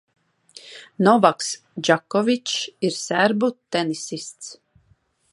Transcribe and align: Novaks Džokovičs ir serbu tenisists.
Novaks 1.07 1.49
Džokovičs 1.87 2.63
ir 2.89 2.95
serbu 3.01 3.51
tenisists. 3.77 4.49